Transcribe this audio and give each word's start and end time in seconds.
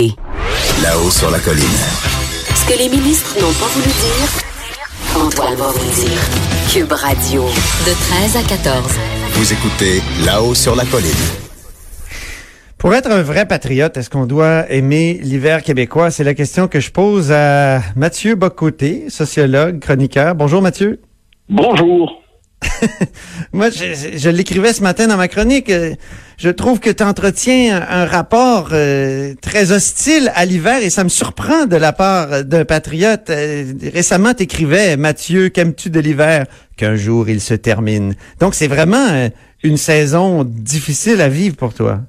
Là-haut 0.00 1.10
sur 1.10 1.30
la 1.30 1.38
colline. 1.40 1.62
Ce 2.54 2.72
que 2.72 2.78
les 2.78 2.88
ministres 2.88 3.36
n'ont 3.38 3.52
pas 3.52 3.66
voulu 3.66 3.84
dire, 3.84 5.20
Antoine 5.22 5.54
va 5.56 5.66
vous 5.66 5.78
le 5.78 5.94
dire. 5.94 6.20
Cube 6.72 6.92
Radio, 6.92 7.42
de 7.42 7.92
13 8.30 8.36
à 8.36 8.42
14. 8.48 8.92
Vous 9.32 9.52
écoutez 9.52 10.00
Là-haut 10.24 10.54
sur 10.54 10.74
la 10.74 10.86
colline. 10.86 11.10
Pour 12.78 12.94
être 12.94 13.10
un 13.10 13.20
vrai 13.20 13.44
patriote, 13.44 13.98
est-ce 13.98 14.08
qu'on 14.08 14.24
doit 14.24 14.70
aimer 14.72 15.20
l'hiver 15.22 15.62
québécois? 15.62 16.10
C'est 16.10 16.24
la 16.24 16.32
question 16.32 16.66
que 16.66 16.80
je 16.80 16.90
pose 16.90 17.30
à 17.30 17.82
Mathieu 17.94 18.36
Bocoté, 18.36 19.10
sociologue, 19.10 19.80
chroniqueur. 19.80 20.34
Bonjour 20.34 20.62
Mathieu. 20.62 21.02
Bonjour. 21.50 22.22
Moi, 23.52 23.68
je, 23.68 24.16
je 24.16 24.30
l'écrivais 24.30 24.72
ce 24.72 24.82
matin 24.82 25.08
dans 25.08 25.18
ma 25.18 25.28
chronique. 25.28 25.70
Je 26.40 26.48
trouve 26.48 26.80
que 26.80 26.88
tu 26.88 27.02
entretiens 27.02 27.86
un, 27.86 28.06
rapport 28.06 28.70
euh, 28.72 29.34
très 29.42 29.72
hostile 29.72 30.32
à 30.34 30.46
l'hiver 30.46 30.82
et 30.82 30.88
ça 30.88 31.04
me 31.04 31.10
surprend 31.10 31.66
de 31.66 31.76
la 31.76 31.92
part 31.92 32.44
d'un 32.44 32.64
patriote. 32.64 33.28
Euh, 33.28 33.74
récemment, 33.92 34.32
tu 34.32 34.44
écrivais, 34.44 34.96
Mathieu, 34.96 35.50
qu'aimes-tu 35.50 35.90
de 35.90 36.00
l'hiver? 36.00 36.46
Qu'un 36.78 36.96
jour 36.96 37.28
il 37.28 37.42
se 37.42 37.52
termine. 37.52 38.14
Donc, 38.38 38.54
c'est 38.54 38.68
vraiment 38.68 39.06
euh, 39.10 39.28
une 39.62 39.76
saison 39.76 40.44
difficile 40.44 41.20
à 41.20 41.28
vivre 41.28 41.56
pour 41.56 41.74
toi. 41.74 42.00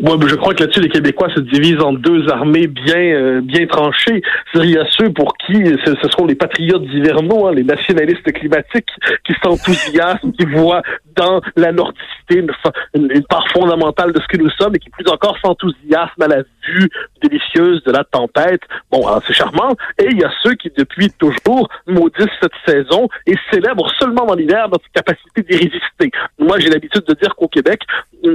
Ben, 0.00 0.16
je 0.28 0.34
crois 0.36 0.54
que 0.54 0.60
là-dessus, 0.62 0.80
les 0.80 0.88
Québécois 0.88 1.28
se 1.34 1.40
divisent 1.40 1.82
en 1.82 1.92
deux 1.92 2.28
armées 2.30 2.66
bien 2.68 2.96
euh, 2.98 3.40
bien 3.42 3.66
tranchées. 3.66 4.22
Il 4.54 4.70
y 4.70 4.78
a 4.78 4.84
ceux 4.96 5.10
pour 5.12 5.36
qui 5.38 5.54
ce, 5.84 5.94
ce 6.00 6.08
sont 6.16 6.24
les 6.26 6.34
patriotes 6.36 6.84
hivernaux, 6.92 7.46
hein, 7.48 7.52
les 7.54 7.64
nationalistes 7.64 8.30
climatiques, 8.32 8.88
qui 9.26 9.34
s'enthousiasment, 9.42 10.32
qui 10.32 10.44
voient 10.46 10.82
dans 11.16 11.40
la 11.56 11.72
nordicité 11.72 12.36
une, 12.36 12.50
une- 12.94 13.10
une 13.12 13.24
part 13.24 13.46
fondamentale 13.52 14.12
de 14.12 14.20
ce 14.20 14.26
que 14.28 14.36
nous 14.40 14.50
sommes 14.50 14.76
et 14.76 14.78
qui 14.78 14.90
plus 14.90 15.08
encore 15.08 15.36
s'enthousiasment 15.44 16.22
à 16.22 16.28
la 16.28 16.42
vue 16.68 16.88
délicieuse 17.22 17.82
de 17.84 17.90
la 17.90 18.04
tempête. 18.04 18.60
Bon, 18.92 19.04
alors, 19.06 19.22
c'est 19.26 19.32
charmant. 19.32 19.74
Et 19.98 20.06
il 20.12 20.18
y 20.20 20.24
a 20.24 20.30
ceux 20.44 20.54
qui, 20.54 20.70
depuis 20.76 21.10
toujours, 21.18 21.68
maudissent 21.88 22.28
cette 22.40 22.52
saison 22.66 23.08
et 23.26 23.34
célèbrent 23.50 23.90
seulement 23.98 24.26
dans 24.26 24.34
l'hiver 24.34 24.68
notre 24.68 24.84
capacité 24.94 25.42
d'y 25.42 25.56
résister. 25.56 26.10
Moi, 26.38 26.60
j'ai 26.60 26.68
l'habitude 26.68 27.02
de 27.08 27.14
dire 27.14 27.34
qu'au 27.34 27.48
Québec, 27.48 27.80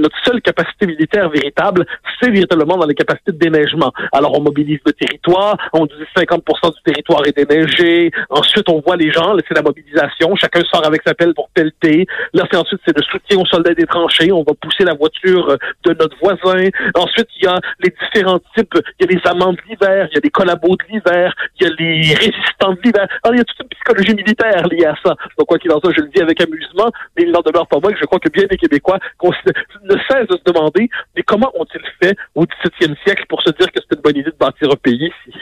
notre 0.00 0.16
seule 0.24 0.40
capacité 0.40 0.86
militaire 0.86 1.28
véritable, 1.30 1.86
c'est 2.20 2.30
véritablement 2.30 2.76
dans 2.76 2.86
les 2.86 2.94
capacités 2.94 3.32
de 3.32 3.38
déneigement. 3.38 3.92
Alors, 4.12 4.38
on 4.38 4.42
mobilise 4.42 4.80
le 4.86 4.92
territoire, 4.92 5.56
on 5.72 5.86
dit 5.86 5.92
50% 6.16 6.74
du 6.74 6.82
territoire 6.84 7.26
est 7.26 7.36
déneigé, 7.36 8.10
ensuite, 8.30 8.68
on 8.68 8.80
voit 8.80 8.96
les 8.96 9.10
gens, 9.10 9.34
c'est 9.46 9.54
la 9.54 9.62
mobilisation, 9.62 10.34
chacun 10.36 10.62
sort 10.72 10.86
avec 10.86 11.02
sa 11.06 11.14
pelle 11.14 11.34
pour 11.34 11.48
pelleter, 11.50 12.06
là, 12.32 12.44
c'est 12.50 12.56
ensuite, 12.56 12.80
c'est 12.86 12.96
le 12.96 13.02
soutien 13.02 13.38
aux 13.38 13.46
soldats 13.46 13.74
des 13.74 13.86
tranchées, 13.86 14.32
on 14.32 14.42
va 14.42 14.52
pousser 14.60 14.84
la 14.84 14.94
voiture 14.94 15.50
euh, 15.50 15.56
de 15.84 15.96
notre 15.98 16.16
voisin, 16.18 16.68
ensuite, 16.94 17.28
il 17.40 17.44
y 17.44 17.46
a 17.46 17.58
les 17.80 17.90
différents 17.90 18.40
types, 18.56 18.74
il 19.00 19.06
y 19.06 19.12
a 19.12 19.16
les 19.16 19.30
amants 19.30 19.52
de 19.52 19.58
l'hiver, 19.68 20.08
il 20.10 20.14
y 20.14 20.18
a 20.18 20.20
les 20.22 20.30
collabos 20.30 20.76
de 20.76 20.84
l'hiver, 20.92 21.34
il 21.60 21.66
y 21.66 21.70
a 21.70 21.74
les 21.78 22.14
résistants 22.14 22.72
de 22.72 22.80
l'hiver, 22.84 23.06
il 23.32 23.38
y 23.38 23.40
a 23.40 23.44
toute 23.44 23.60
une 23.60 23.68
psychologie 23.68 24.14
militaire 24.14 24.66
liée 24.68 24.86
à 24.86 24.94
ça. 25.04 25.14
Donc, 25.38 25.48
quoi 25.48 25.58
qu'il 25.58 25.72
en 25.72 25.80
soit, 25.80 25.92
je 25.96 26.00
le 26.00 26.08
dis 26.08 26.22
avec 26.22 26.40
amusement, 26.40 26.90
mais 27.16 27.24
il 27.24 27.32
n'en 27.32 27.40
demeure 27.40 27.66
pas 27.66 27.78
moins 27.80 27.92
que 27.92 27.98
je 27.98 28.04
crois 28.04 28.18
que 28.18 28.28
bien 28.28 28.44
des 28.44 28.56
Québécois 28.56 28.98
considèrent- 29.18 29.62
ne 29.84 29.94
cessent 30.08 30.26
de 30.28 30.36
se 30.36 30.52
demander 30.52 30.88
mais 31.16 31.22
comment 31.22 31.50
ont-ils 31.58 31.80
fait 32.02 32.16
au 32.34 32.44
17e 32.44 32.94
siècle 33.04 33.24
pour 33.28 33.42
se 33.42 33.50
dire 33.50 33.66
que 33.72 33.80
c'était 33.80 33.96
une 33.96 34.02
bonne 34.02 34.16
idée 34.16 34.30
de 34.30 34.36
bâtir 34.38 34.68
un 34.70 34.76
pays 34.76 35.10
ici? 35.26 35.38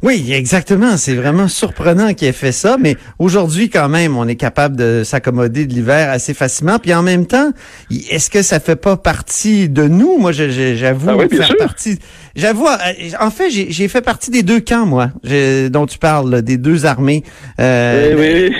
Oui, 0.00 0.30
exactement. 0.32 0.96
C'est 0.96 1.14
vraiment 1.14 1.48
surprenant 1.48 2.14
qu'il 2.14 2.28
ait 2.28 2.32
fait 2.32 2.52
ça, 2.52 2.76
mais 2.78 2.96
aujourd'hui, 3.18 3.68
quand 3.68 3.88
même, 3.88 4.16
on 4.16 4.28
est 4.28 4.36
capable 4.36 4.76
de 4.76 5.02
s'accommoder 5.04 5.66
de 5.66 5.72
l'hiver 5.72 6.10
assez 6.10 6.34
facilement. 6.34 6.78
Puis 6.78 6.94
en 6.94 7.02
même 7.02 7.26
temps, 7.26 7.50
est-ce 7.90 8.30
que 8.30 8.42
ça 8.42 8.60
fait 8.60 8.76
pas 8.76 8.96
partie 8.96 9.68
de 9.68 9.84
nous? 9.88 10.18
Moi, 10.18 10.30
j'avoue 10.30 11.10
Ah 11.10 11.16
oui, 11.16 11.28
faire 11.28 11.46
sûr. 11.46 11.56
partie. 11.56 11.98
J'avoue, 12.36 12.68
euh, 12.68 12.76
en 13.18 13.30
fait, 13.32 13.50
j'ai 13.50 13.88
fait 13.88 14.02
partie 14.02 14.30
des 14.30 14.44
deux 14.44 14.60
camps, 14.60 14.86
moi, 14.86 15.10
dont 15.70 15.86
tu 15.86 15.98
parles, 15.98 16.42
des 16.42 16.58
deux 16.58 16.86
armées. 16.86 17.24
Euh, 17.58 18.10
Eh 18.12 18.14
oui. 18.50 18.54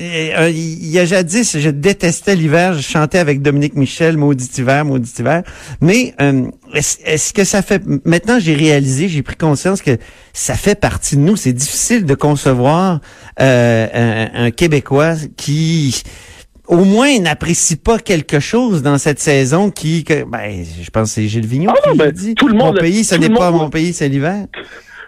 Euh, 0.00 0.50
Il 0.50 0.86
y 0.90 0.98
a 0.98 1.04
jadis, 1.04 1.58
je 1.58 1.70
détestais 1.70 2.34
l'hiver. 2.36 2.74
Je 2.74 2.82
chantais 2.82 3.18
avec 3.18 3.42
Dominique 3.42 3.74
Michel, 3.74 4.16
Maudit 4.16 4.48
hiver, 4.58 4.84
Maudit 4.84 5.12
hiver. 5.18 5.42
Mais 5.80 6.14
euh, 6.20 6.46
est-ce 6.74 7.32
que 7.32 7.44
ça 7.44 7.62
fait... 7.62 7.82
Maintenant, 8.04 8.38
j'ai 8.38 8.54
réalisé, 8.54 9.08
j'ai 9.08 9.22
pris 9.22 9.36
conscience 9.36 9.82
que 9.82 9.96
ça 10.32 10.54
fait 10.54 10.78
partie 10.78 11.16
de 11.16 11.20
nous. 11.22 11.36
C'est 11.36 11.52
difficile 11.52 12.04
de 12.04 12.14
concevoir 12.14 13.00
euh, 13.40 14.28
un, 14.34 14.46
un 14.46 14.50
Québécois 14.50 15.14
qui 15.36 16.02
au 16.68 16.84
moins 16.84 17.16
n'apprécie 17.20 17.76
pas 17.76 18.00
quelque 18.00 18.40
chose 18.40 18.82
dans 18.82 18.98
cette 18.98 19.20
saison 19.20 19.70
qui... 19.70 20.02
Que, 20.02 20.24
ben, 20.24 20.64
je 20.82 20.90
pense 20.90 21.10
que 21.10 21.14
c'est 21.14 21.28
Gilles 21.28 21.46
Vigneault 21.46 21.72
Ah 21.76 21.80
non, 21.86 21.92
qui 21.92 21.98
ben, 21.98 22.10
dit. 22.10 22.34
tout 22.34 22.48
le 22.48 22.54
Mon 22.54 22.66
monde- 22.66 22.80
pays, 22.80 23.04
ce 23.04 23.14
n'est 23.14 23.30
pas 23.30 23.52
mon 23.52 23.70
pays, 23.70 23.92
c'est 23.92 24.08
l'hiver. 24.08 24.46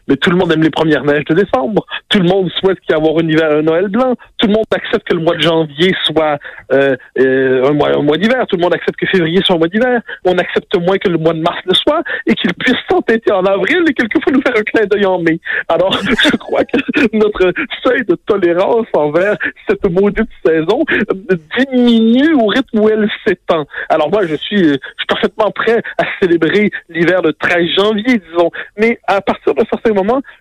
Mais 0.08 0.16
tout 0.16 0.30
le 0.30 0.36
monde 0.36 0.52
aime 0.52 0.62
les 0.62 0.70
premières 0.70 1.04
neiges 1.04 1.24
de 1.26 1.34
décembre. 1.34 1.86
Tout 2.08 2.18
le 2.18 2.28
monde 2.28 2.50
souhaite 2.58 2.80
qu'il 2.80 2.96
y 2.96 2.98
ait 2.98 3.02
un 3.02 3.28
hiver, 3.28 3.58
un 3.58 3.62
Noël 3.62 3.88
blanc. 3.88 4.14
Tout 4.38 4.46
le 4.46 4.54
monde 4.54 4.64
accepte 4.74 5.06
que 5.06 5.14
le 5.14 5.22
mois 5.22 5.36
de 5.36 5.42
janvier 5.42 5.94
soit 6.04 6.38
euh, 6.72 6.96
euh, 7.18 7.68
un 7.68 7.72
mois, 7.72 7.96
un 7.96 8.02
mois 8.02 8.16
d'hiver. 8.16 8.46
Tout 8.48 8.56
le 8.56 8.62
monde 8.62 8.74
accepte 8.74 8.98
que 8.98 9.06
février 9.06 9.40
soit 9.44 9.56
un 9.56 9.58
mois 9.58 9.68
d'hiver. 9.68 10.00
On 10.24 10.36
accepte 10.38 10.74
moins 10.76 10.96
que 10.96 11.08
le 11.08 11.18
mois 11.18 11.34
de 11.34 11.40
mars 11.40 11.58
le 11.66 11.74
soit 11.74 12.02
et 12.26 12.34
qu'il 12.34 12.52
puisse 12.54 12.78
s'entêter 12.90 13.32
en 13.32 13.44
avril 13.44 13.84
et 13.88 13.92
quelquefois 13.92 14.32
nous 14.32 14.42
faire 14.42 14.56
un 14.56 14.62
clin 14.62 14.86
d'œil 14.86 15.04
en 15.04 15.18
mai. 15.18 15.38
Alors, 15.68 15.92
je 16.02 16.36
crois 16.36 16.64
que 16.64 16.78
notre 17.16 17.52
seuil 17.84 18.04
de 18.06 18.14
tolérance 18.26 18.86
envers 18.94 19.36
cette 19.68 19.84
maudite 19.90 20.30
saison 20.44 20.84
diminue 21.58 22.34
au 22.34 22.46
rythme 22.46 22.80
où 22.80 22.88
elle 22.88 23.08
s'étend. 23.26 23.66
Alors 23.90 24.10
moi, 24.10 24.26
je 24.26 24.36
suis, 24.36 24.62
euh, 24.62 24.72
je 24.72 25.00
suis 25.00 25.06
parfaitement 25.06 25.50
prêt 25.50 25.82
à 25.98 26.04
célébrer 26.20 26.70
l'hiver 26.88 27.20
le 27.22 27.32
13 27.34 27.66
janvier, 27.76 28.20
disons. 28.30 28.50
Mais 28.78 28.98
à 29.06 29.20
partir 29.20 29.54
d'un 29.54 29.64
certain 29.70 29.92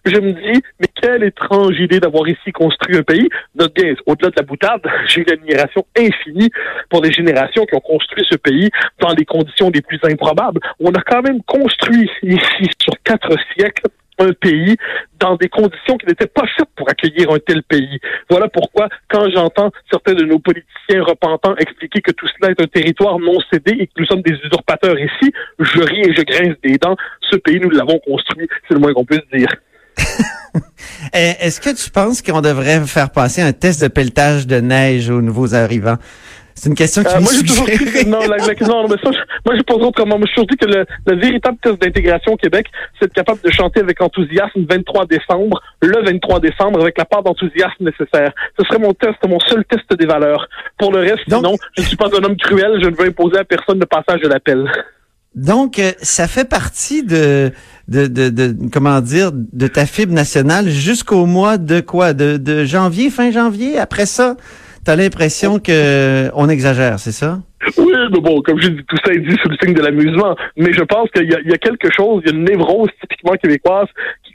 je 0.06 0.20
me 0.20 0.32
dis, 0.34 0.62
mais 0.80 0.88
quelle 1.02 1.24
étrange 1.24 1.80
idée 1.80 2.00
d'avoir 2.00 2.28
ici 2.28 2.52
construit 2.52 2.98
un 2.98 3.04
pays. 3.04 3.30
Note 3.56 3.74
bien, 3.76 3.94
au-delà 4.06 4.30
de 4.30 4.36
la 4.38 4.44
boutade, 4.44 4.82
j'ai 5.08 5.22
une 5.22 5.32
admiration 5.32 5.86
infinie 5.98 6.50
pour 6.90 7.02
les 7.04 7.12
générations 7.12 7.66
qui 7.66 7.76
ont 7.76 7.82
construit 7.82 8.26
ce 8.30 8.38
pays 8.38 8.70
dans 9.00 9.14
les 9.14 9.26
conditions 9.26 9.70
les 9.74 9.82
plus 9.82 10.00
improbables. 10.04 10.60
On 10.80 10.92
a 10.92 11.02
quand 11.02 11.22
même 11.22 11.42
construit 11.44 12.10
ici, 12.24 12.70
sur 12.82 12.94
quatre 13.04 13.36
siècles, 13.56 13.88
un 14.20 14.34
pays 14.34 14.76
dans 15.20 15.36
des 15.36 15.50
conditions 15.50 15.98
qui 15.98 16.06
n'étaient 16.06 16.28
pas 16.28 16.46
faites 16.56 16.70
pour 16.76 16.90
accueillir 16.90 17.32
un 17.32 17.40
tel 17.40 17.64
pays. 17.64 18.00
Voilà 18.30 18.48
pourquoi, 18.48 18.88
quand 19.10 19.30
j'entends 19.30 19.72
certains 19.92 20.14
de 20.14 20.24
nos 20.24 20.40
politiciens 20.40 21.04
repentants 21.04 21.56
expliquer 21.58 22.02
que 22.02 22.12
tout 22.12 22.28
cela 22.28 22.52
est 22.52 22.62
un 22.62 22.68
territoire 22.68 23.20
non 23.20 23.38
cédé 23.52 23.76
et 23.80 23.88
que 23.88 23.94
nous 23.98 24.06
sommes 24.06 24.22
des 24.22 24.34
usurpateurs 24.34 25.00
ici, 25.00 25.32
je 25.60 25.82
ris 25.82 26.02
et 26.02 26.14
je 26.14 26.22
grince 26.22 26.56
des 26.64 26.78
dents. 26.78 26.96
Ce 27.32 27.38
pays, 27.38 27.60
nous 27.60 27.70
l'avons 27.70 28.00
construit, 28.00 28.48
c'est 28.68 28.74
le 28.74 28.80
moins 28.80 28.94
qu'on 28.94 29.06
puisse 29.06 29.22
dire. 29.34 29.50
Eh, 31.14 31.34
Est-ce 31.40 31.62
que 31.62 31.70
tu 31.70 31.90
penses 31.92 32.22
qu'on 32.22 32.42
devrait 32.42 32.82
faire 32.88 33.12
passer 33.12 33.42
un 33.42 33.54
test 33.54 33.82
de 33.82 33.88
pelletage 33.88 34.48
de 34.48 34.58
neige 34.60 35.10
aux 35.10 35.22
nouveaux 35.22 35.54
arrivants? 35.54 35.98
C'est 36.56 36.70
une 36.70 36.76
question 36.76 37.04
qui 37.04 37.14
Euh, 37.16 37.20
moi, 37.20 37.32
toujours 37.46 37.68
que 37.68 38.06
non, 38.08 38.20
la, 38.22 38.38
la- 38.38 38.68
non, 38.68 38.88
mais 38.88 38.96
ça, 39.04 39.12
je- 39.12 39.40
moi, 39.46 39.56
je 39.56 39.62
pense 39.62 39.82
autrement. 39.84 40.18
Moi, 40.18 40.28
je 40.28 40.34
toujours 40.34 40.48
dit 40.48 40.58
que 40.58 40.66
le, 40.66 40.86
le 41.06 41.16
véritable 41.20 41.58
test 41.62 41.80
d'intégration 41.80 42.34
au 42.34 42.38
Québec, 42.38 42.66
c'est 42.98 43.06
être 43.06 43.14
capable 43.14 43.40
de 43.44 43.52
chanter 43.52 43.82
avec 43.82 44.02
enthousiasme 44.02 44.50
le 44.62 44.66
23 44.68 45.06
décembre, 45.06 45.62
le 45.84 46.04
23 46.04 46.40
décembre, 46.40 46.82
avec 46.82 46.98
la 46.98 47.06
part 47.06 47.22
d'enthousiasme 47.22 47.76
nécessaire. 47.86 48.32
Ce 48.60 48.66
serait 48.66 48.80
mon 48.80 48.94
test, 48.94 49.18
mon 49.28 49.40
seul 49.42 49.64
test 49.66 49.86
des 49.94 50.08
valeurs. 50.08 50.48
Pour 50.80 50.92
le 50.92 51.02
reste, 51.02 51.30
Donc- 51.30 51.46
sinon, 51.46 51.58
je 51.78 51.84
ne 51.84 51.88
suis 51.88 51.96
pas 51.98 52.08
un 52.08 52.24
homme 52.24 52.38
cruel, 52.38 52.80
je 52.84 52.90
ne 52.90 52.96
veux 52.96 53.06
imposer 53.08 53.38
à 53.38 53.44
personne 53.44 53.80
le 53.80 53.86
passage 53.86 54.22
de 54.22 54.28
l'appel. 54.28 54.68
Donc, 55.38 55.78
euh, 55.78 55.92
ça 56.02 56.28
fait 56.28 56.50
partie 56.50 57.04
de, 57.04 57.52
de, 57.88 58.08
de, 58.08 58.30
de- 58.30 58.56
comment 58.74 59.00
dire, 59.02 59.30
de 59.34 59.68
ta 59.68 59.86
fibre 59.86 60.12
nationale 60.14 60.68
jusqu'au 60.68 61.28
mois 61.28 61.58
de 61.60 61.80
quoi? 61.80 62.14
De, 62.14 62.38
de 62.38 62.66
janvier, 62.66 63.12
fin 63.12 63.30
janvier? 63.32 63.78
Après 63.78 64.08
ça, 64.08 64.36
t'as 64.84 64.96
l'impression 64.96 65.60
que 65.60 66.30
on 66.34 66.50
exagère, 66.50 66.98
c'est 67.00 67.12
ça? 67.12 67.40
Oui, 67.78 67.94
mais 68.12 68.20
bon, 68.20 68.42
comme 68.42 68.60
je 68.60 68.70
dis, 68.70 68.84
tout 68.88 68.98
ça 69.06 69.14
est 69.14 69.20
dit 69.20 69.36
sous 69.44 69.50
le 69.50 69.58
signe 69.62 69.74
de 69.76 69.82
l'amusement. 69.82 70.36
Mais 70.58 70.74
je 70.74 70.82
pense 70.82 71.10
qu'il 71.12 71.26
y, 71.26 71.50
y 71.50 71.54
a 71.54 71.58
quelque 71.58 71.90
chose, 71.96 72.24
il 72.26 72.32
y 72.32 72.34
a 72.34 72.38
une 72.38 72.44
névrose 72.46 72.90
typiquement 73.00 73.34
québécoise 73.36 73.88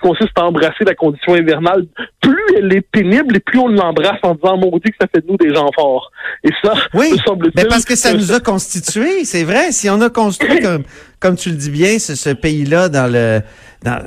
consiste 0.03 0.33
à 0.37 0.45
embrasser 0.45 0.85
la 0.85 0.95
condition 0.95 1.35
hivernale. 1.37 1.87
Plus 2.21 2.43
elle 2.59 2.75
est 2.75 2.81
pénible 2.83 3.37
et 3.37 3.41
plus 3.41 3.59
on 3.59 3.69
l'embrasse 3.69 4.19
en 4.23 4.35
disant 4.35 4.57
maudit 4.59 4.91
que 4.91 4.97
ça 5.01 5.07
fait 5.13 5.21
de 5.25 5.31
nous 5.31 5.37
des 5.39 5.55
gens 5.55 5.71
forts. 5.75 6.11
Et 6.45 6.51
ça, 6.63 6.75
Oui, 6.95 7.13
me 7.13 7.17
semble-t-il. 7.19 7.63
mais 7.63 7.69
parce 7.69 7.85
que 7.85 7.97
ça 7.97 8.13
nous 8.13 8.33
a 8.33 8.41
constitués, 8.41 9.25
c'est 9.25 9.45
vrai. 9.45 9.73
Si 9.73 9.89
on 9.89 10.01
a 10.01 10.11
construit 10.11 10.61
comme, 10.63 10.83
comme 11.23 11.37
tu 11.37 11.51
le 11.51 11.57
dis 11.57 11.71
bien, 11.71 11.99
ce, 12.01 12.35
pays-là 12.35 12.89
dans 12.89 13.11
le 13.11 13.41
dans, 13.85 13.99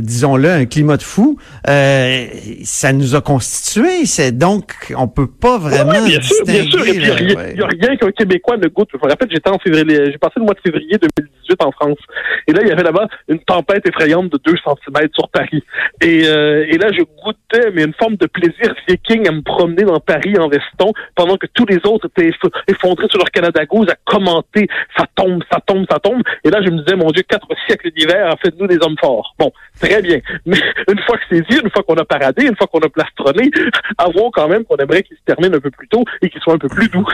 disons-le, 0.00 0.48
un 0.48 0.64
climat 0.64 0.96
de 0.96 1.02
fou, 1.02 1.38
euh, 1.68 2.26
ça 2.64 2.92
nous 2.92 3.14
a 3.14 3.20
constitué. 3.20 4.06
C'est 4.06 4.32
donc, 4.32 4.94
on 4.96 5.08
peut 5.08 5.26
pas 5.30 5.58
vraiment 5.58 5.92
oui, 6.04 6.10
bien 6.10 6.22
sûr, 6.22 6.44
bien 6.46 6.64
sûr. 6.64 6.86
il 6.86 6.98
n'y 6.98 7.60
a, 7.62 7.66
rien 7.66 7.96
qu'un 7.96 8.10
Québécois 8.12 8.56
ne 8.56 8.68
goûte. 8.68 8.88
Je 8.92 8.98
me 8.98 9.10
rappelle, 9.10 9.28
j'étais 9.30 9.50
en 9.50 9.58
février, 9.58 10.10
j'ai 10.10 10.18
passé 10.18 10.34
le 10.36 10.44
mois 10.44 10.54
de 10.54 10.60
février 10.60 10.96
2018 11.18 11.62
en 11.62 11.72
France. 11.72 11.98
Et 12.46 12.52
là, 12.52 12.60
il 12.62 12.68
y 12.68 12.72
avait 12.72 12.82
là-bas 12.82 13.08
une 13.28 13.40
tempête 13.40 13.86
effrayante 13.86 14.30
de 14.32 14.38
2 14.42 14.54
cm 14.64 15.08
sur 15.14 15.28
Paris. 15.28 15.62
Et, 16.02 16.26
euh, 16.26 16.66
et 16.68 16.78
là, 16.78 16.88
je 16.92 17.02
goûtais, 17.02 17.70
mais 17.74 17.84
une 17.84 17.94
forme 17.94 18.16
de 18.16 18.26
plaisir 18.26 18.74
viking 18.88 19.28
à 19.28 19.32
me 19.32 19.42
promener 19.42 19.84
dans 19.84 20.00
Paris 20.00 20.38
en 20.38 20.48
veston, 20.48 20.92
pendant 21.14 21.36
que 21.36 21.46
tous 21.52 21.66
les 21.66 21.78
autres 21.84 22.08
étaient 22.16 22.30
effondrés 22.68 23.06
sur 23.08 23.18
leur 23.18 23.30
Canada 23.30 23.64
Goose 23.66 23.88
à 23.90 23.96
commenter, 24.06 24.66
ça 24.96 25.04
tombe, 25.14 25.42
ça 25.52 25.60
tombe, 25.66 25.84
ça 25.90 25.98
tombe. 25.98 26.17
Et 26.44 26.50
là, 26.50 26.60
je 26.64 26.70
me 26.70 26.78
disais, 26.82 26.96
mon 26.96 27.10
Dieu, 27.10 27.22
quatre 27.28 27.48
siècles 27.66 27.90
d'hiver, 27.90 28.34
faites-nous 28.42 28.66
des 28.66 28.78
hommes 28.80 28.96
forts. 29.00 29.34
Bon, 29.38 29.52
très 29.80 30.02
bien. 30.02 30.20
Mais 30.46 30.58
une 30.88 30.98
fois 31.00 31.16
que 31.16 31.24
c'est 31.30 31.48
dit, 31.48 31.58
une 31.62 31.70
fois 31.70 31.82
qu'on 31.82 31.96
a 31.96 32.04
paradé, 32.04 32.46
une 32.46 32.56
fois 32.56 32.66
qu'on 32.66 32.80
a 32.80 32.88
plastronné, 32.88 33.50
avouons 33.98 34.30
quand 34.30 34.48
même 34.48 34.64
qu'on 34.64 34.76
aimerait 34.76 35.02
qu'il 35.02 35.16
se 35.16 35.22
termine 35.24 35.54
un 35.54 35.60
peu 35.60 35.70
plus 35.70 35.88
tôt 35.88 36.04
et 36.22 36.30
qu'il 36.30 36.40
soit 36.40 36.54
un 36.54 36.58
peu 36.58 36.68
plus 36.68 36.88
doux. 36.88 37.06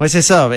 Oui, 0.00 0.08
c'est 0.08 0.22
ça. 0.22 0.50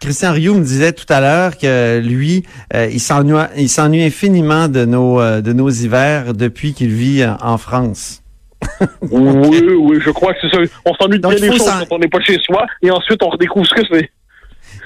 Christian 0.00 0.32
Rioux 0.32 0.54
me 0.54 0.62
disait 0.62 0.92
tout 0.92 1.06
à 1.08 1.20
l'heure 1.20 1.56
que 1.56 1.98
lui, 1.98 2.44
euh, 2.74 2.88
il 2.92 3.00
s'ennuie, 3.00 3.34
il 3.56 3.68
s'ennuie 3.68 4.04
infiniment 4.04 4.68
de 4.68 4.84
nos 4.84 5.20
euh, 5.20 5.40
de 5.40 5.52
nos 5.52 5.68
hivers 5.68 6.34
depuis 6.34 6.74
qu'il 6.74 6.90
vit 6.90 7.24
en 7.24 7.58
France. 7.58 8.22
oui, 9.10 9.60
oui, 9.78 9.98
je 10.00 10.10
crois 10.10 10.34
que 10.34 10.40
c'est 10.42 10.54
ça. 10.54 10.62
On 10.84 10.94
s'ennuie 10.94 11.18
de 11.18 11.26
bien 11.26 11.38
des 11.38 11.56
choses 11.56 11.64
quand 11.64 11.96
on 11.96 11.98
n'est 11.98 12.08
pas 12.08 12.20
chez 12.20 12.38
soi 12.38 12.66
et 12.82 12.90
ensuite 12.90 13.22
on 13.22 13.30
redécouvre 13.30 13.66
ce 13.66 13.74
que 13.74 13.82
c'est. 13.90 14.10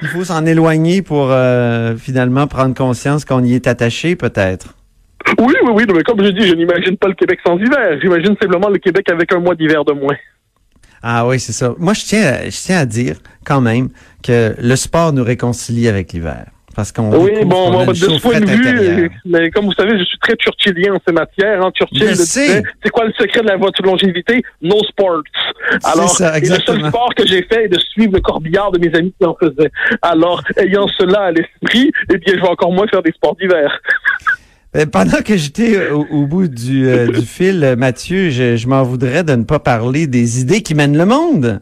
Il 0.02 0.08
faut 0.08 0.24
s'en 0.24 0.44
éloigner 0.46 1.02
pour 1.02 1.28
euh, 1.30 1.96
finalement 1.96 2.46
prendre 2.46 2.74
conscience 2.74 3.24
qu'on 3.24 3.42
y 3.42 3.54
est 3.54 3.66
attaché, 3.66 4.16
peut-être. 4.16 4.74
Oui, 5.38 5.54
oui, 5.62 5.70
oui. 5.74 5.84
Mais 5.94 6.02
comme 6.02 6.22
je 6.22 6.30
dis, 6.30 6.46
je 6.46 6.54
n'imagine 6.54 6.96
pas 6.96 7.08
le 7.08 7.14
Québec 7.14 7.38
sans 7.46 7.56
hiver. 7.56 7.98
J'imagine 8.00 8.36
simplement 8.40 8.68
le 8.68 8.78
Québec 8.78 9.08
avec 9.10 9.32
un 9.32 9.40
mois 9.40 9.54
d'hiver 9.54 9.84
de 9.84 9.92
moins. 9.92 10.16
Ah 11.02 11.26
oui, 11.26 11.38
c'est 11.38 11.52
ça. 11.52 11.74
Moi, 11.78 11.92
je 11.92 12.04
tiens, 12.04 12.38
je 12.44 12.62
tiens 12.62 12.78
à 12.78 12.86
dire 12.86 13.16
quand 13.44 13.60
même 13.60 13.90
que 14.22 14.54
le 14.58 14.76
sport 14.76 15.12
nous 15.12 15.24
réconcilie 15.24 15.88
avec 15.88 16.12
l'hiver. 16.12 16.46
Parce 16.74 16.92
qu'on 16.92 17.12
oui, 17.12 17.44
bon, 17.44 17.86
de 17.86 17.94
ce 17.94 18.20
point 18.20 18.40
de 18.40 18.46
vue, 18.46 19.10
mais 19.24 19.50
comme 19.50 19.66
vous 19.66 19.72
savez, 19.72 19.98
je 19.98 20.04
suis 20.04 20.18
très 20.18 20.34
churchillien 20.38 20.94
en 20.94 20.98
ces 21.06 21.12
matières. 21.12 21.64
Hein. 21.64 21.70
Churchill 21.74 22.16
c'est 22.16 22.90
quoi 22.90 23.04
le 23.04 23.12
secret 23.12 23.42
de 23.42 23.46
la 23.46 23.56
voiture 23.56 23.84
de 23.84 23.90
longévité? 23.90 24.42
No 24.62 24.78
sports. 24.84 25.22
Alors, 25.84 26.10
ça, 26.10 26.38
le 26.38 26.46
seul 26.46 26.86
sport 26.86 27.10
que 27.16 27.26
j'ai 27.26 27.42
fait 27.42 27.64
est 27.64 27.68
de 27.68 27.78
suivre 27.78 28.14
le 28.14 28.20
corbillard 28.20 28.72
de 28.72 28.78
mes 28.78 28.94
amis 28.96 29.14
qui 29.18 29.26
en 29.26 29.36
faisaient. 29.38 29.70
Alors, 30.02 30.42
ayant 30.56 30.86
cela 30.98 31.24
à 31.24 31.30
l'esprit, 31.30 31.90
eh 32.12 32.18
bien, 32.18 32.34
je 32.36 32.40
vais 32.40 32.48
encore 32.48 32.72
moins 32.72 32.86
faire 32.88 33.02
des 33.02 33.12
sports 33.12 33.36
d'hiver. 33.36 33.70
Pendant 34.92 35.22
que 35.22 35.36
j'étais 35.36 35.90
au, 35.90 36.26
bout 36.26 36.48
du, 36.48 36.88
euh, 36.88 37.06
du 37.06 37.24
fil, 37.24 37.76
Mathieu, 37.78 38.30
je, 38.30 38.56
je 38.56 38.66
m'en 38.66 38.82
voudrais 38.82 39.22
de 39.22 39.36
ne 39.36 39.44
pas 39.44 39.60
parler 39.60 40.08
des 40.08 40.40
idées 40.40 40.62
qui 40.62 40.74
mènent 40.74 40.98
le 40.98 41.06
monde. 41.06 41.60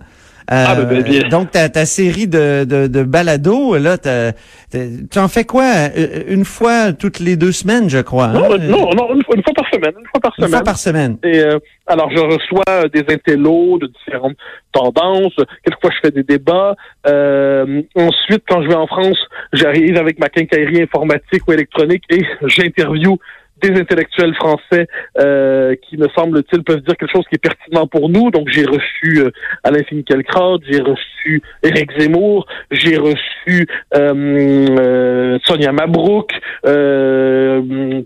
Ah, 0.55 0.75
ben, 0.75 1.03
ben, 1.03 1.25
euh, 1.25 1.29
donc, 1.31 1.51
ta, 1.51 1.69
ta 1.71 1.87
série 1.87 2.27
de, 2.27 2.65
de, 2.65 2.87
de 2.87 3.03
balados, 3.05 3.79
là, 3.79 3.97
tu 3.97 5.19
en 5.19 5.29
fais 5.29 5.45
quoi? 5.45 5.65
Euh, 5.97 6.25
une 6.29 6.45
fois 6.45 6.93
toutes 6.93 7.21
les 7.21 7.37
deux 7.37 7.53
semaines, 7.53 7.89
je 7.89 8.01
crois. 8.01 8.27
Hein? 8.27 8.59
Non, 8.61 8.91
non, 8.95 9.15
une, 9.15 9.23
fois, 9.23 9.55
par 9.55 9.67
semaine. 9.73 9.95
Une 9.99 10.07
fois 10.07 10.21
par 10.21 10.35
semaine. 10.35 10.49
Une 10.49 10.55
fois 10.55 10.65
par 10.65 10.79
semaine. 10.79 11.17
Et, 11.25 11.39
euh, 11.39 11.59
alors, 11.87 12.11
je 12.11 12.19
reçois 12.19 12.89
des 12.93 13.05
intellos 13.09 13.79
de 13.79 13.87
différentes 13.87 14.37
tendances. 14.73 15.37
Quelquefois, 15.65 15.91
je 15.91 16.01
fais 16.03 16.11
des 16.11 16.23
débats. 16.23 16.77
ensuite, 17.07 18.45
quand 18.47 18.63
je 18.63 18.69
vais 18.69 18.75
en 18.75 18.87
France, 18.87 19.19
j'arrive 19.55 19.97
avec 19.97 20.19
ma 20.19 20.29
quincaillerie 20.29 20.83
informatique 20.83 21.49
ou 21.49 21.53
électronique 21.53 22.05
et 22.11 22.23
j'interview 22.45 23.19
des 23.63 23.81
intellectuels 23.81 24.35
français 24.35 24.89
euh, 25.19 25.75
qui, 25.89 25.97
me 25.97 26.09
semble-t-il, 26.17 26.63
peuvent 26.63 26.81
dire 26.81 26.97
quelque 26.97 27.13
chose 27.13 27.25
qui 27.29 27.37
est 27.37 27.39
pertinent 27.39 27.87
pour 27.87 28.09
nous. 28.09 28.31
Donc, 28.31 28.49
j'ai 28.49 28.65
reçu 28.65 29.21
euh, 29.21 29.31
Alain 29.63 29.83
Finkielkraut, 29.89 30.59
j'ai 30.69 30.81
reçu 30.81 31.43
Éric 31.63 31.91
Zemmour, 31.99 32.47
j'ai 32.71 32.97
reçu 32.97 33.67
euh, 33.95 34.69
euh 34.79 35.39
Sonia 35.45 35.73
Mabrouk, 35.73 36.31
euh, 36.67 37.61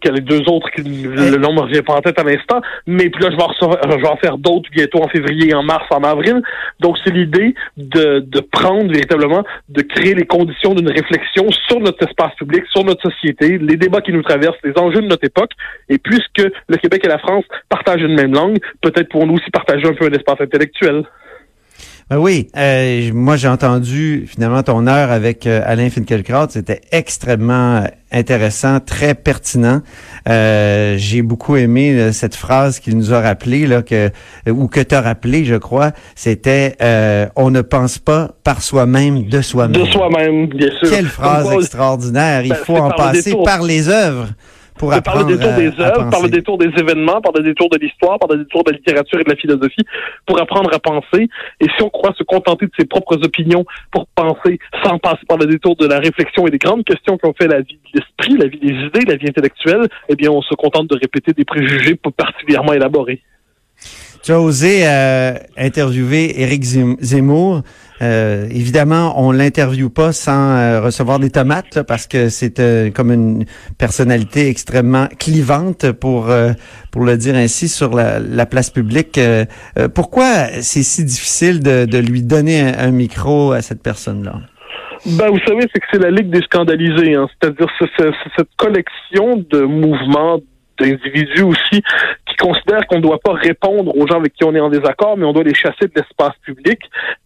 les 0.04 0.20
deux 0.20 0.42
autres, 0.48 0.68
le 0.76 1.36
nom 1.36 1.52
me 1.52 1.60
revient 1.60 1.82
pas 1.82 1.94
en 1.94 2.00
tête 2.00 2.18
à 2.18 2.22
l'instant, 2.22 2.60
mais 2.86 3.10
puis 3.10 3.22
là, 3.22 3.30
je 3.30 3.36
vais, 3.36 3.42
en, 3.42 3.52
je 3.52 4.00
vais 4.00 4.08
en 4.08 4.16
faire 4.16 4.38
d'autres 4.38 4.70
bientôt 4.70 5.02
en 5.02 5.08
février, 5.08 5.54
en 5.54 5.62
mars, 5.62 5.84
en 5.90 6.02
avril. 6.02 6.42
Donc, 6.80 6.96
c'est 7.04 7.12
l'idée 7.12 7.54
de, 7.76 8.20
de 8.20 8.40
prendre 8.40 8.90
véritablement, 8.90 9.44
de 9.68 9.82
créer 9.82 10.14
les 10.14 10.26
conditions 10.26 10.74
d'une 10.74 10.90
réflexion 10.90 11.50
sur 11.68 11.80
notre 11.80 12.06
espace 12.06 12.34
public, 12.36 12.64
sur 12.70 12.84
notre 12.84 13.02
société, 13.10 13.58
les 13.58 13.76
débats 13.76 14.00
qui 14.00 14.12
nous 14.12 14.22
traversent, 14.22 14.56
les 14.64 14.78
enjeux 14.78 15.02
de 15.02 15.08
notre 15.08 15.24
époque, 15.24 15.45
et 15.88 15.98
puisque 15.98 16.42
le 16.68 16.76
Québec 16.76 17.02
et 17.04 17.08
la 17.08 17.18
France 17.18 17.44
partagent 17.68 18.02
une 18.02 18.14
même 18.14 18.34
langue, 18.34 18.58
peut-être 18.80 19.08
pour 19.08 19.26
nous 19.26 19.34
aussi 19.34 19.50
partager 19.50 19.86
un 19.86 19.94
peu 19.94 20.06
un 20.06 20.12
espace 20.12 20.40
intellectuel. 20.40 21.04
Ben 22.08 22.18
oui, 22.18 22.46
euh, 22.56 23.10
moi 23.12 23.34
j'ai 23.34 23.48
entendu 23.48 24.28
finalement 24.28 24.62
ton 24.62 24.86
heure 24.86 25.10
avec 25.10 25.44
euh, 25.44 25.60
Alain 25.64 25.90
Finkielkraut, 25.90 26.46
c'était 26.50 26.80
extrêmement 26.92 27.82
intéressant, 28.12 28.78
très 28.78 29.16
pertinent. 29.16 29.80
Euh, 30.28 30.94
j'ai 30.98 31.22
beaucoup 31.22 31.56
aimé 31.56 32.12
cette 32.12 32.36
phrase 32.36 32.78
qu'il 32.78 32.96
nous 32.96 33.12
a 33.12 33.20
rappelé 33.20 33.66
là 33.66 33.82
que 33.82 34.10
ou 34.48 34.68
que 34.68 34.94
as 34.94 35.00
rappelé, 35.00 35.44
je 35.44 35.56
crois, 35.56 35.90
c'était 36.14 36.76
on 37.34 37.50
ne 37.50 37.60
pense 37.60 37.98
pas 37.98 38.30
par 38.44 38.62
soi-même 38.62 39.24
de 39.24 39.42
soi-même. 39.42 39.72
De 39.82 39.90
soi-même, 39.90 40.46
bien 40.46 40.70
sûr. 40.78 40.88
Quelle 40.88 41.06
phrase 41.06 41.52
extraordinaire, 41.54 42.42
il 42.44 42.50
ben, 42.50 42.54
faut 42.54 42.76
en 42.76 42.90
passer 42.90 43.34
par 43.44 43.64
les 43.64 43.88
œuvres 43.88 44.28
pour 44.78 44.90
par 45.02 45.18
le 45.18 45.24
détour 45.24 45.52
des 45.52 45.68
œuvres, 45.80 46.10
par 46.10 46.22
le 46.22 46.28
détour 46.28 46.58
des 46.58 46.70
événements, 46.78 47.20
par 47.20 47.32
le 47.32 47.42
détour 47.42 47.68
de 47.70 47.78
l'histoire, 47.78 48.18
par 48.18 48.28
le 48.30 48.44
détour 48.44 48.64
de 48.64 48.70
la 48.70 48.76
littérature 48.76 49.20
et 49.20 49.24
de 49.24 49.30
la 49.30 49.36
philosophie, 49.36 49.84
pour 50.26 50.40
apprendre 50.40 50.70
à 50.72 50.78
penser. 50.78 51.28
Et 51.60 51.66
si 51.76 51.82
on 51.82 51.90
croit 51.90 52.14
se 52.16 52.22
contenter 52.24 52.66
de 52.66 52.72
ses 52.78 52.86
propres 52.86 53.16
opinions 53.24 53.64
pour 53.90 54.06
penser 54.08 54.58
sans 54.84 54.98
passer 54.98 55.24
par 55.28 55.38
le 55.38 55.46
détour 55.46 55.76
de 55.76 55.86
la 55.86 55.98
réflexion 55.98 56.46
et 56.46 56.50
des 56.50 56.58
grandes 56.58 56.84
questions 56.84 57.16
qui 57.18 57.26
ont 57.26 57.34
fait 57.38 57.48
la 57.48 57.60
vie 57.60 57.78
de 57.92 58.00
l'esprit, 58.00 58.36
la 58.36 58.48
vie 58.48 58.58
des 58.58 58.86
idées, 58.86 59.06
la 59.06 59.16
vie 59.16 59.28
intellectuelle, 59.28 59.88
eh 60.08 60.16
bien, 60.16 60.30
on 60.30 60.42
se 60.42 60.54
contente 60.54 60.88
de 60.88 60.96
répéter 60.96 61.32
des 61.32 61.44
préjugés 61.44 61.98
particulièrement 62.16 62.72
élaborés. 62.72 63.22
Tu 64.26 64.32
as 64.32 64.40
osé 64.40 64.80
euh, 64.82 65.34
interviewer 65.56 66.42
Éric 66.42 66.64
Zemmour. 66.64 67.62
Euh, 68.02 68.48
évidemment, 68.50 69.14
on 69.24 69.30
l'interviewe 69.30 69.88
pas 69.88 70.10
sans 70.10 70.56
euh, 70.56 70.80
recevoir 70.80 71.20
des 71.20 71.30
tomates 71.30 71.84
parce 71.86 72.08
que 72.08 72.28
c'est 72.28 72.58
euh, 72.58 72.90
comme 72.90 73.12
une 73.12 73.44
personnalité 73.78 74.48
extrêmement 74.48 75.06
clivante 75.20 75.92
pour 75.92 76.28
pour 76.90 77.04
le 77.04 77.16
dire 77.16 77.36
ainsi 77.36 77.68
sur 77.68 77.94
la, 77.94 78.46
place 78.46 78.70
publique. 78.70 79.20
pourquoi 79.94 80.46
c'est 80.60 80.82
si 80.82 81.04
difficile 81.04 81.62
de, 81.62 81.98
lui 81.98 82.22
donner 82.22 82.62
un, 82.62 82.90
micro 82.90 83.52
à 83.52 83.62
cette 83.62 83.80
personne-là? 83.80 84.40
Ben, 85.06 85.30
vous 85.30 85.38
savez, 85.46 85.68
c'est 85.72 85.78
que 85.78 85.86
c'est 85.92 86.02
la 86.02 86.10
Ligue 86.10 86.30
des 86.30 86.42
scandalisés, 86.42 87.14
hein. 87.14 87.28
c'est-à-dire 87.30 87.68
cette 88.36 88.48
collection 88.56 89.44
de 89.52 89.60
mouvements 89.60 90.40
d'individus 90.78 91.42
aussi 91.42 91.82
qui 92.26 92.36
considèrent 92.36 92.86
qu'on 92.86 92.96
ne 92.96 93.02
doit 93.02 93.18
pas 93.18 93.32
répondre 93.32 93.96
aux 93.96 94.06
gens 94.06 94.18
avec 94.18 94.34
qui 94.34 94.44
on 94.44 94.54
est 94.54 94.60
en 94.60 94.68
désaccord, 94.68 95.16
mais 95.16 95.24
on 95.24 95.32
doit 95.32 95.44
les 95.44 95.54
chasser 95.54 95.86
de 95.86 95.92
l'espace 95.96 96.34
public, 96.42 96.80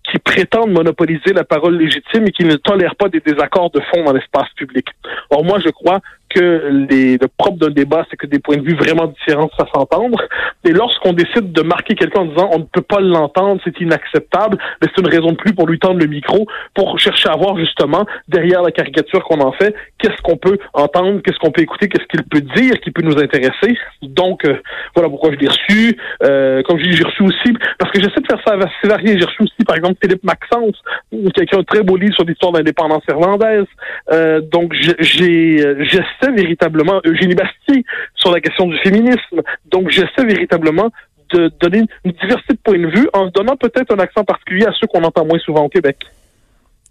qui 0.04 0.19
prétendent 0.19 0.73
monopoliser 0.73 1.33
la 1.33 1.45
parole 1.45 1.76
légitime 1.76 2.26
et 2.26 2.33
qui 2.33 2.45
ne 2.45 2.57
tolèrent 2.57 2.97
pas 2.97 3.09
des 3.09 3.21
désaccords 3.21 3.71
de 3.71 3.80
fond 3.80 4.04
dans 4.04 4.12
l'espace 4.12 4.49
public. 4.57 4.87
Or, 5.30 5.45
moi, 5.45 5.59
je 5.64 5.71
crois 5.71 6.00
que 6.31 6.87
les, 6.91 7.19
le 7.19 7.29
propre 7.37 7.59
d'un 7.59 7.71
débat, 7.71 8.07
c'est 8.11 8.17
que 8.17 8.27
des 8.27 8.39
points 8.39 8.57
de 8.57 8.63
vue 8.63 8.77
vraiment 8.77 9.07
différents 9.07 9.51
ça 9.59 9.67
s'entendre. 9.75 10.23
Et 10.65 10.73
lorsqu'on 10.73 11.13
décide 11.13 11.53
de 11.53 11.63
marquer 11.63 11.95
quelqu'un 11.95 12.21
en 12.21 12.27
disant 12.27 12.51
on 12.53 12.59
ne 12.61 12.65
peut 12.65 12.83
pas 12.83 13.01
l'entendre, 13.01 13.61
c'est 13.65 13.79
inacceptable, 13.81 14.59
mais 14.81 14.89
c'est 14.95 15.01
une 15.01 15.09
raison 15.09 15.33
de 15.33 15.37
plus 15.37 15.53
pour 15.53 15.67
lui 15.67 15.79
tendre 15.79 15.99
le 15.99 16.07
micro, 16.07 16.47
pour 16.75 16.99
chercher 16.99 17.29
à 17.29 17.37
voir 17.37 17.59
justement 17.59 18.07
derrière 18.29 18.63
la 18.63 18.71
caricature 18.71 19.25
qu'on 19.25 19.41
en 19.41 19.53
fait, 19.53 19.75
qu'est-ce 19.99 20.21
qu'on 20.23 20.37
peut 20.37 20.59
entendre, 20.73 21.21
qu'est-ce 21.23 21.39
qu'on 21.39 21.51
peut 21.51 21.63
écouter, 21.63 21.89
qu'est-ce 21.89 22.07
qu'il 22.07 22.23
peut 22.23 22.41
dire 22.41 22.75
qui 22.81 22.91
peut 22.91 23.03
nous 23.03 23.19
intéresser. 23.19 23.77
Donc 24.03 24.45
euh, 24.45 24.57
voilà 24.95 25.09
pourquoi 25.09 25.33
je 25.33 25.37
l'ai 25.37 25.49
reçu. 25.49 25.99
Euh, 26.23 26.63
comme 26.63 26.79
je 26.79 26.85
dis, 26.85 26.97
j'ai 26.97 27.05
reçu 27.05 27.23
aussi 27.23 27.53
parce 27.79 27.91
que 27.93 28.01
j'essaie 28.01 28.21
de 28.21 28.27
faire 28.27 28.41
ça 28.47 28.55
assez 28.55 28.89
varié. 28.89 29.19
J'ai 29.19 29.25
reçu 29.25 29.43
aussi 29.43 29.65
par 29.67 29.77
exemple 29.77 29.99
Philippe 30.03 30.25
Maxence, 30.25 30.77
qui 31.11 31.41
a 31.41 31.43
écrit 31.43 31.59
un 31.59 31.65
très 31.65 31.83
beau 31.83 31.97
livre 31.97 32.15
sur 32.15 32.25
l'histoire 32.25 32.53
de 32.53 32.59
l'indépendance 32.59 33.03
irlandaise. 33.09 33.67
Euh, 34.13 34.41
donc 34.41 34.73
j'ai 34.75 34.95
j'essaie 35.01 36.20
véritablement 36.29 37.00
Eugénie 37.05 37.35
Bastier 37.35 37.85
sur 38.15 38.31
la 38.33 38.41
question 38.41 38.67
du 38.67 38.79
féminisme. 38.79 39.43
Donc 39.71 39.91
j'essaie 39.91 40.25
véritablement 40.25 40.91
de 41.33 41.50
donner 41.61 41.83
une 42.05 42.12
diversité 42.12 42.55
de 42.55 42.59
points 42.62 42.79
de 42.79 42.89
vue 42.89 43.09
en 43.12 43.29
donnant 43.29 43.57
peut-être 43.57 43.95
un 43.95 43.99
accent 43.99 44.25
particulier 44.25 44.67
à 44.67 44.73
ceux 44.79 44.87
qu'on 44.87 45.05
entend 45.05 45.25
moins 45.25 45.39
souvent 45.39 45.65
au 45.65 45.69
Québec. 45.69 45.97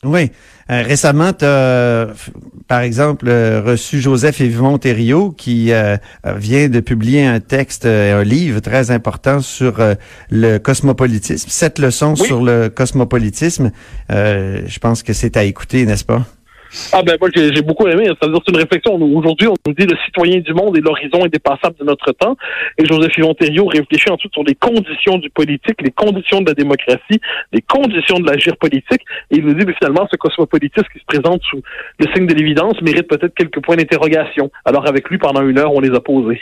Oui. 0.04 0.32
Euh, 0.72 0.84
récemment, 0.84 1.34
tu 1.34 1.44
as, 1.44 2.08
par 2.68 2.82
exemple, 2.82 3.28
euh, 3.28 3.62
reçu 3.62 4.00
Joseph 4.00 4.40
Yvon 4.40 4.78
Thériault 4.78 5.32
qui 5.32 5.74
euh, 5.74 5.98
vient 6.24 6.70
de 6.70 6.80
publier 6.80 7.26
un 7.26 7.40
texte, 7.40 7.86
un 7.86 8.24
livre 8.24 8.62
très 8.62 8.92
important 8.92 9.42
sur 9.42 9.80
le 10.30 10.58
cosmopolitisme. 10.58 11.50
Cette 11.50 11.80
leçon 11.80 12.16
sur 12.16 12.42
le 12.44 12.70
cosmopolitisme, 12.70 13.72
je 14.10 14.80
pense 14.80 15.04
que 15.04 15.14
c'est 15.14 15.38
à 15.38 15.44
écouter, 15.44 15.86
n'est-ce 15.86 16.06
pas? 16.06 16.26
Ah 16.94 17.02
ben 17.02 17.18
moi 17.20 17.30
j'ai 17.34 17.62
beaucoup 17.62 17.88
aimé. 17.88 18.06
C'est-à-dire 18.06 18.40
c'est 18.46 18.52
une 18.52 18.62
réflexion. 18.62 18.96
Aujourd'hui, 18.96 19.48
on 19.48 19.56
nous 19.66 19.74
dit 19.74 19.86
le 19.86 19.98
citoyen 20.06 20.40
du 20.40 20.54
monde 20.54 20.78
et 20.78 20.82
l'horizon 20.82 21.24
indépassable 21.24 21.76
de 21.80 21.86
notre 21.86 22.12
temps. 22.12 22.36
Et 22.78 22.86
Joseph 22.86 23.18
Yvon 23.18 23.36
réfléchit 23.40 24.10
ensuite 24.12 24.34
sur 24.34 24.44
les 24.44 24.56
conditions 24.56 25.18
du 25.18 25.30
politique, 25.30 25.82
les 25.82 25.92
conditions 25.92 26.42
de 26.42 26.48
la 26.48 26.54
démocratie, 26.54 27.20
les 27.52 27.62
conditions 27.62 28.20
de 28.20 28.30
l'agir 28.30 28.56
politique. 28.58 29.02
Et 29.32 29.38
il 29.38 29.46
nous 29.46 29.54
dit 29.54 29.66
que 29.66 29.74
finalement 29.74 30.08
ce 30.12 30.18
cosmopolitisme 30.18 30.88
qui 30.94 31.00
se 31.00 31.06
présente 31.06 31.42
sous 31.50 31.62
le 32.00 32.06
signe 32.14 32.28
de 32.28 32.34
l'évidence 32.34 32.82
mérite 32.82 33.08
peut-être 33.08 33.34
quelques 33.34 33.62
points 33.62 33.76
d'interrogation. 33.76 34.52
Alors 34.66 34.88
avec 34.88 35.10
lui, 35.10 35.18
pendant 35.18 35.42
une 35.42 35.58
heure, 35.58 35.74
on 35.74 35.80
les 35.80 35.96
a 35.96 36.00
posés. 36.00 36.40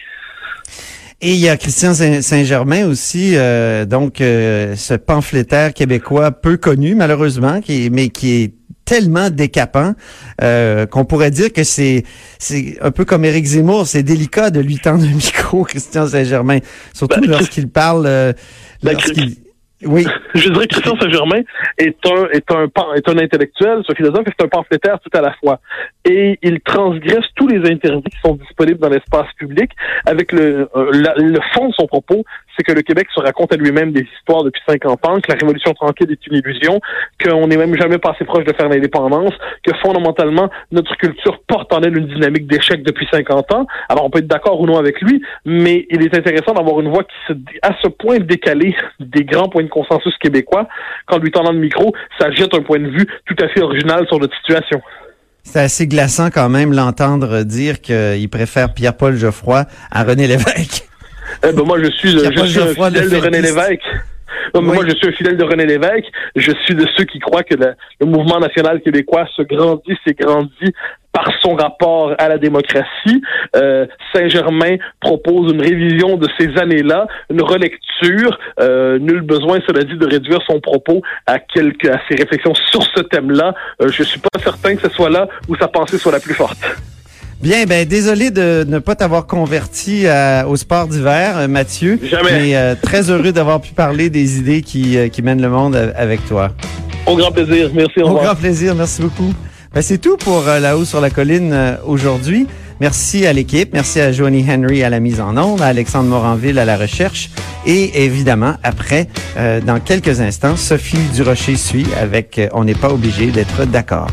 Et 1.19 1.31
il 1.31 1.39
y 1.39 1.49
a 1.49 1.57
Christian 1.57 1.95
Saint-Germain 1.95 2.87
aussi, 2.87 3.35
euh, 3.35 3.85
donc 3.85 4.21
euh, 4.21 4.75
ce 4.75 4.93
pamphlétaire 4.93 5.73
québécois 5.73 6.29
peu 6.29 6.57
connu 6.57 6.93
malheureusement, 6.93 7.59
qui, 7.59 7.89
mais 7.91 8.09
qui 8.09 8.43
est 8.43 8.53
tellement 8.87 9.29
décapant 9.29 9.93
euh, 10.41 10.85
qu'on 10.87 11.05
pourrait 11.05 11.29
dire 11.29 11.51
que 11.51 11.63
c'est 11.63 12.03
c'est 12.39 12.77
un 12.81 12.91
peu 12.91 13.05
comme 13.05 13.25
Éric 13.25 13.45
Zemmour, 13.45 13.85
c'est 13.85 14.01
délicat 14.01 14.49
de 14.49 14.61
lui 14.61 14.77
tendre 14.77 15.03
un 15.03 15.13
micro, 15.13 15.63
Christian 15.71 16.07
Saint-Germain, 16.07 16.59
surtout 16.93 17.21
ben, 17.21 17.29
lorsqu'il 17.29 17.69
parle, 17.69 18.05
euh, 18.07 18.33
ben, 18.81 18.93
lorsqu'il 18.93 19.35
oui. 19.85 20.05
Je 20.33 20.49
dirais 20.49 20.65
que 20.67 20.73
Christian 20.73 20.97
Saint-Germain 20.99 21.41
est 21.77 21.97
un, 22.07 22.29
est 22.31 22.51
un, 22.51 22.63
est 22.95 23.09
un 23.09 23.17
intellectuel, 23.19 23.83
un 23.87 23.95
philosophe 23.95 24.25
c'est 24.25 24.45
un 24.45 24.47
pamphlétaire 24.47 24.99
tout 25.01 25.15
à 25.15 25.21
la 25.21 25.33
fois. 25.33 25.59
Et 26.05 26.39
il 26.41 26.61
transgresse 26.61 27.25
tous 27.35 27.47
les 27.47 27.69
interdits 27.69 28.09
qui 28.09 28.19
sont 28.23 28.35
disponibles 28.35 28.79
dans 28.79 28.89
l'espace 28.89 29.27
public 29.37 29.69
avec 30.05 30.31
le, 30.31 30.69
euh, 30.75 30.91
le 31.17 31.39
fond 31.53 31.67
de 31.67 31.73
son 31.73 31.85
propos, 31.85 32.23
c'est 32.57 32.63
que 32.63 32.71
le 32.71 32.81
Québec 32.81 33.07
se 33.13 33.21
raconte 33.21 33.53
à 33.53 33.57
lui-même 33.57 33.91
des 33.91 34.07
histoires 34.17 34.43
depuis 34.43 34.61
50 34.67 35.05
ans, 35.07 35.19
que 35.21 35.31
la 35.31 35.37
Révolution 35.37 35.73
tranquille 35.73 36.11
est 36.11 36.27
une 36.27 36.37
illusion, 36.37 36.79
qu'on 37.23 37.47
n'est 37.47 37.57
même 37.57 37.77
jamais 37.77 37.99
passé 37.99 38.25
proche 38.25 38.45
de 38.45 38.53
faire 38.53 38.67
l'indépendance, 38.67 39.33
que 39.63 39.75
fondamentalement, 39.81 40.49
notre 40.71 40.95
culture 40.97 41.39
porte 41.47 41.71
en 41.73 41.81
elle 41.81 41.97
une 41.97 42.07
dynamique 42.07 42.47
d'échec 42.47 42.83
depuis 42.83 43.07
50 43.11 43.53
ans. 43.53 43.67
Alors, 43.89 44.05
on 44.05 44.09
peut 44.09 44.19
être 44.19 44.27
d'accord 44.27 44.59
ou 44.59 44.65
non 44.65 44.77
avec 44.77 44.99
lui, 45.01 45.21
mais 45.45 45.85
il 45.89 46.01
est 46.01 46.15
intéressant 46.17 46.53
d'avoir 46.53 46.79
une 46.81 46.89
voix 46.89 47.03
qui 47.03 47.15
se, 47.27 47.33
à 47.61 47.75
ce 47.81 47.87
point 47.87 48.19
décalée 48.19 48.75
des 48.99 49.23
grands 49.23 49.49
points 49.49 49.63
de 49.63 49.69
consensus 49.69 50.15
québécois, 50.17 50.67
qu'en 51.05 51.19
lui 51.19 51.31
tendant 51.31 51.51
le 51.51 51.59
micro, 51.59 51.93
ça 52.19 52.31
jette 52.31 52.53
un 52.53 52.61
point 52.61 52.79
de 52.79 52.89
vue 52.89 53.07
tout 53.25 53.35
à 53.39 53.47
fait 53.49 53.61
original 53.61 54.07
sur 54.07 54.19
notre 54.19 54.35
situation. 54.37 54.81
C'est 55.43 55.61
assez 55.61 55.87
glaçant 55.87 56.29
quand 56.29 56.49
même 56.49 56.73
l'entendre 56.73 57.43
dire 57.43 57.79
qu'il 57.79 58.29
préfère 58.29 58.73
Pierre-Paul 58.73 59.15
Geoffroy 59.15 59.63
à 59.91 60.03
René 60.03 60.27
Lévesque. 60.27 60.87
Eh 61.43 61.53
ben 61.53 61.63
moi, 61.63 61.77
je 61.81 61.91
suis, 61.91 62.09
je 62.09 62.45
suis 62.45 62.59
un 62.59 62.73
fidèle 62.73 63.09
de 63.09 63.17
René 63.17 63.41
Lévesque. 63.41 63.83
Moi, 64.55 64.85
je 64.87 64.95
suis 64.95 65.07
un 65.07 65.11
fidèle 65.11 65.37
de 65.37 65.43
René 65.43 65.65
Lévesque. 65.65 66.05
Je 66.35 66.51
suis 66.65 66.75
de 66.75 66.85
ceux 66.95 67.03
qui 67.03 67.19
croient 67.19 67.43
que 67.43 67.55
le, 67.55 68.05
mouvement 68.05 68.39
national 68.39 68.81
québécois 68.81 69.27
se 69.35 69.41
grandit, 69.41 69.97
s'est 70.05 70.13
grandi 70.13 70.73
par 71.11 71.31
son 71.41 71.55
rapport 71.55 72.13
à 72.19 72.29
la 72.29 72.37
démocratie. 72.37 73.21
Euh, 73.55 73.87
Saint-Germain 74.13 74.77
propose 74.99 75.51
une 75.51 75.61
révision 75.61 76.17
de 76.17 76.27
ces 76.37 76.57
années-là, 76.57 77.07
une 77.31 77.41
relecture. 77.41 78.37
Euh, 78.59 78.99
nul 78.99 79.21
besoin, 79.21 79.59
cela 79.67 79.83
dit, 79.83 79.97
de 79.97 80.05
réduire 80.05 80.39
son 80.45 80.59
propos 80.59 81.01
à 81.25 81.39
quelques 81.39 81.87
à 81.89 81.99
ses 82.07 82.15
réflexions 82.15 82.53
sur 82.53 82.83
ce 82.83 83.01
thème-là. 83.01 83.55
Euh, 83.81 83.89
je 83.89 84.03
suis 84.03 84.19
pas 84.19 84.39
certain 84.39 84.75
que 84.75 84.87
ce 84.87 84.89
soit 84.89 85.09
là 85.09 85.27
où 85.47 85.55
sa 85.55 85.67
pensée 85.67 85.97
soit 85.97 86.11
la 86.11 86.19
plus 86.19 86.35
forte. 86.35 86.77
Bien, 87.41 87.65
ben 87.65 87.87
désolé 87.87 88.31
de 88.31 88.65
ne 88.67 88.79
pas 88.79 88.95
t'avoir 88.95 89.27
converti 89.27 90.05
au 90.47 90.55
sport 90.55 90.87
d'hiver, 90.87 91.37
euh, 91.37 91.47
Mathieu. 91.47 91.99
Jamais. 92.01 92.31
Mais 92.31 92.55
euh, 92.55 92.73
très 92.81 93.11
heureux 93.11 93.31
d'avoir 93.31 93.61
pu 93.61 93.73
parler 93.73 94.09
des 94.09 94.39
idées 94.39 94.63
qui, 94.63 94.97
euh, 94.97 95.07
qui 95.07 95.21
mènent 95.21 95.41
le 95.41 95.49
monde 95.49 95.93
avec 95.95 96.25
toi. 96.27 96.49
Au 97.05 97.15
grand 97.15 97.31
plaisir. 97.31 97.69
Merci. 97.75 98.01
Au, 98.01 98.09
au 98.09 98.15
grand 98.15 98.33
plaisir. 98.33 98.73
Merci 98.73 99.03
beaucoup. 99.03 99.31
Ben, 99.71 99.83
c'est 99.83 99.99
tout 99.99 100.17
pour 100.17 100.45
La 100.45 100.77
Haut 100.77 100.85
sur 100.85 100.99
la 100.99 101.11
Colline 101.11 101.77
aujourd'hui. 101.85 102.47
Merci 102.81 103.27
à 103.27 103.33
l'équipe. 103.33 103.69
Merci 103.71 103.99
à 104.01 104.11
Johnny 104.11 104.43
Henry 104.49 104.83
à 104.83 104.89
la 104.89 104.99
mise 104.99 105.21
en 105.21 105.37
onde, 105.37 105.61
à 105.61 105.67
Alexandre 105.67 106.09
Moranville 106.09 106.57
à 106.57 106.65
la 106.65 106.75
recherche. 106.75 107.29
Et 107.67 108.03
évidemment, 108.03 108.55
après, 108.63 109.07
dans 109.65 109.79
quelques 109.79 110.21
instants, 110.21 110.55
Sophie 110.55 110.97
Durocher 111.13 111.55
suit 111.55 111.87
avec 111.99 112.41
On 112.53 112.63
n'est 112.63 112.75
pas 112.75 112.89
obligé 112.89 113.27
d'être 113.27 113.65
d'accord. 113.65 114.09